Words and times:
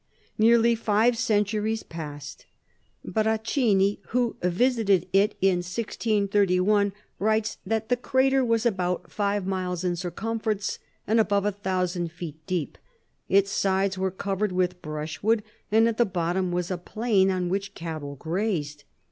Nearly 0.35 0.73
five 0.73 1.15
centuries 1.15 1.83
passed. 1.83 2.47
Bracini, 3.05 3.99
who 4.07 4.35
visited 4.41 5.07
it 5.13 5.37
in 5.41 5.57
1631, 5.57 6.91
writes 7.19 7.59
that 7.67 7.89
"the 7.89 7.97
crater 7.97 8.43
was 8.43 8.65
about 8.65 9.11
five 9.11 9.45
miles 9.45 9.83
in 9.83 9.95
circumference, 9.95 10.79
and 11.05 11.19
above 11.19 11.45
a 11.45 11.51
thousand 11.51 12.11
feet 12.11 12.43
deep; 12.47 12.79
its 13.29 13.51
sides 13.51 13.95
were 13.95 14.09
covered 14.09 14.51
with 14.53 14.81
brushwood, 14.81 15.43
and 15.71 15.87
at 15.87 15.97
the 15.97 16.05
bottom 16.05 16.51
was 16.51 16.71
a 16.71 16.79
plain 16.79 17.29
on 17.29 17.47
which 17.47 17.75
cattle 17.75 18.15
grazed. 18.15 18.85